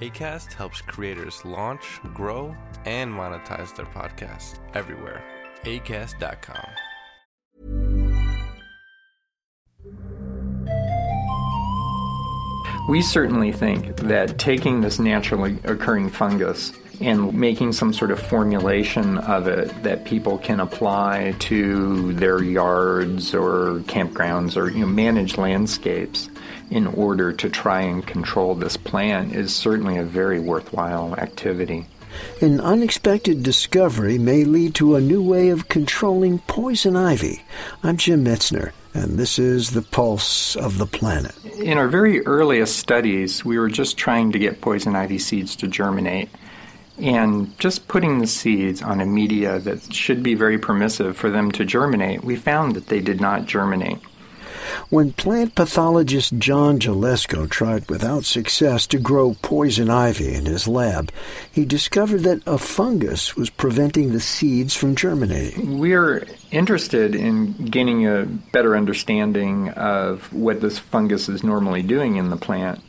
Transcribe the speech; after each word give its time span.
ACAST 0.00 0.54
helps 0.54 0.80
creators 0.80 1.44
launch, 1.44 2.00
grow, 2.14 2.56
and 2.86 3.12
monetize 3.12 3.76
their 3.76 3.84
podcasts 3.86 4.58
everywhere. 4.72 5.22
ACAST.com. 5.64 6.70
We 12.88 13.02
certainly 13.02 13.52
think 13.52 13.98
that 13.98 14.38
taking 14.38 14.80
this 14.80 14.98
naturally 14.98 15.58
occurring 15.64 16.08
fungus 16.08 16.72
and 17.00 17.32
making 17.34 17.72
some 17.72 17.92
sort 17.92 18.10
of 18.10 18.20
formulation 18.20 19.18
of 19.18 19.46
it 19.48 19.82
that 19.82 20.04
people 20.04 20.38
can 20.38 20.60
apply 20.60 21.34
to 21.40 22.12
their 22.14 22.42
yards 22.42 23.34
or 23.34 23.80
campgrounds 23.86 24.56
or 24.56 24.70
you 24.70 24.80
know, 24.80 24.86
manage 24.86 25.36
landscapes 25.36 26.30
in 26.70 26.86
order 26.86 27.32
to 27.32 27.50
try 27.50 27.80
and 27.82 28.06
control 28.06 28.54
this 28.54 28.76
plant 28.76 29.34
is 29.34 29.54
certainly 29.54 29.98
a 29.98 30.04
very 30.04 30.38
worthwhile 30.38 31.14
activity. 31.16 31.86
An 32.40 32.60
unexpected 32.60 33.42
discovery 33.42 34.18
may 34.18 34.44
lead 34.44 34.74
to 34.76 34.96
a 34.96 35.00
new 35.00 35.22
way 35.22 35.50
of 35.50 35.68
controlling 35.68 36.38
poison 36.40 36.96
ivy. 36.96 37.42
I'm 37.82 37.96
Jim 37.96 38.24
Metzner, 38.24 38.72
and 38.94 39.18
this 39.18 39.38
is 39.38 39.70
the 39.70 39.82
pulse 39.82 40.56
of 40.56 40.78
the 40.78 40.86
planet. 40.86 41.34
In 41.56 41.78
our 41.78 41.88
very 41.88 42.24
earliest 42.26 42.78
studies, 42.78 43.44
we 43.44 43.58
were 43.58 43.68
just 43.68 43.96
trying 43.96 44.32
to 44.32 44.38
get 44.38 44.60
poison 44.60 44.96
ivy 44.96 45.18
seeds 45.18 45.54
to 45.56 45.68
germinate. 45.68 46.30
And 46.98 47.58
just 47.58 47.88
putting 47.88 48.18
the 48.18 48.26
seeds 48.26 48.82
on 48.82 49.00
a 49.00 49.06
media 49.06 49.58
that 49.60 49.94
should 49.94 50.22
be 50.22 50.34
very 50.34 50.58
permissive 50.58 51.16
for 51.16 51.30
them 51.30 51.50
to 51.52 51.64
germinate, 51.64 52.22
we 52.22 52.36
found 52.36 52.74
that 52.76 52.88
they 52.88 53.00
did 53.00 53.20
not 53.20 53.46
germinate. 53.46 54.00
When 54.88 55.12
plant 55.12 55.54
pathologist 55.54 56.38
John 56.38 56.78
Jelesko 56.78 57.48
tried 57.48 57.88
without 57.88 58.24
success 58.24 58.86
to 58.88 58.98
grow 58.98 59.36
poison 59.42 59.90
ivy 59.90 60.34
in 60.34 60.46
his 60.46 60.66
lab, 60.66 61.12
he 61.50 61.64
discovered 61.64 62.22
that 62.22 62.42
a 62.46 62.58
fungus 62.58 63.36
was 63.36 63.50
preventing 63.50 64.12
the 64.12 64.20
seeds 64.20 64.74
from 64.74 64.94
germinating. 64.94 65.78
We're 65.78 66.26
interested 66.50 67.14
in 67.14 67.52
gaining 67.66 68.06
a 68.06 68.24
better 68.24 68.76
understanding 68.76 69.68
of 69.70 70.32
what 70.32 70.60
this 70.60 70.78
fungus 70.78 71.28
is 71.28 71.44
normally 71.44 71.82
doing 71.82 72.16
in 72.16 72.30
the 72.30 72.36
plant 72.36 72.82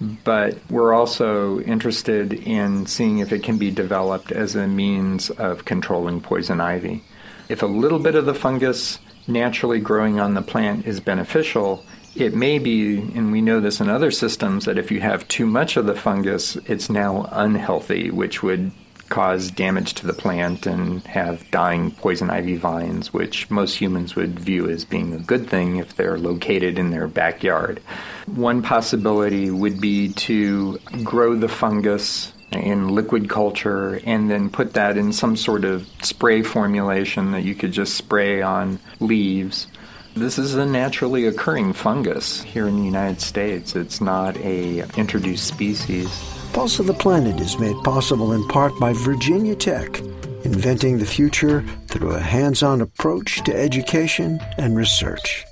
but 0.00 0.58
we're 0.70 0.92
also 0.92 1.60
interested 1.60 2.32
in 2.32 2.86
seeing 2.86 3.18
if 3.18 3.32
it 3.32 3.42
can 3.42 3.58
be 3.58 3.70
developed 3.70 4.30
as 4.30 4.54
a 4.54 4.66
means 4.66 5.30
of 5.30 5.64
controlling 5.64 6.20
poison 6.20 6.60
ivy. 6.60 7.02
If 7.48 7.62
a 7.62 7.66
little 7.66 7.98
bit 7.98 8.14
of 8.14 8.26
the 8.26 8.34
fungus 8.34 8.98
naturally 9.28 9.80
growing 9.80 10.18
on 10.18 10.34
the 10.34 10.42
plant 10.42 10.86
is 10.86 11.00
beneficial, 11.00 11.84
it 12.14 12.34
may 12.34 12.58
be, 12.58 12.98
and 12.98 13.30
we 13.30 13.40
know 13.40 13.60
this 13.60 13.80
in 13.80 13.88
other 13.88 14.10
systems, 14.10 14.64
that 14.64 14.78
if 14.78 14.90
you 14.90 15.00
have 15.00 15.28
too 15.28 15.46
much 15.46 15.76
of 15.76 15.86
the 15.86 15.94
fungus, 15.94 16.56
it's 16.66 16.90
now 16.90 17.28
unhealthy, 17.30 18.10
which 18.10 18.42
would 18.42 18.72
cause 19.08 19.50
damage 19.50 19.94
to 19.94 20.06
the 20.06 20.12
plant 20.12 20.66
and 20.66 21.02
have 21.04 21.50
dying 21.50 21.90
poison 21.92 22.28
ivy 22.28 22.56
vines, 22.56 23.12
which 23.12 23.50
most 23.50 23.76
humans 23.76 24.14
would 24.14 24.38
view 24.38 24.68
as 24.68 24.84
being 24.84 25.14
a 25.14 25.18
good 25.18 25.48
thing 25.48 25.76
if 25.76 25.96
they're 25.96 26.18
located 26.18 26.78
in 26.78 26.90
their 26.90 27.08
backyard. 27.08 27.80
One 28.26 28.62
possibility 28.62 29.50
would 29.50 29.80
be 29.80 30.12
to 30.14 30.78
grow 31.02 31.36
the 31.36 31.48
fungus 31.48 32.32
in 32.52 32.88
liquid 32.88 33.28
culture 33.28 34.00
and 34.04 34.30
then 34.30 34.48
put 34.48 34.74
that 34.74 34.96
in 34.96 35.12
some 35.12 35.36
sort 35.36 35.64
of 35.64 35.86
spray 36.02 36.42
formulation 36.42 37.32
that 37.32 37.42
you 37.42 37.54
could 37.54 37.72
just 37.72 37.94
spray 37.94 38.40
on 38.42 38.78
leaves. 39.00 39.66
This 40.14 40.38
is 40.38 40.54
a 40.54 40.66
naturally 40.66 41.26
occurring 41.26 41.74
fungus 41.74 42.42
here 42.42 42.66
in 42.66 42.78
the 42.78 42.84
United 42.84 43.20
States. 43.20 43.76
It's 43.76 44.00
not 44.00 44.36
a 44.38 44.80
introduced 44.96 45.46
species. 45.46 46.08
Pulse 46.52 46.78
of 46.80 46.86
the 46.86 46.94
Planet 46.94 47.40
is 47.40 47.58
made 47.58 47.76
possible 47.84 48.32
in 48.32 48.46
part 48.48 48.72
by 48.80 48.92
Virginia 48.94 49.54
Tech, 49.54 50.00
inventing 50.44 50.98
the 50.98 51.06
future 51.06 51.64
through 51.88 52.12
a 52.12 52.20
hands-on 52.20 52.80
approach 52.80 53.44
to 53.44 53.54
education 53.54 54.40
and 54.56 54.76
research. 54.76 55.44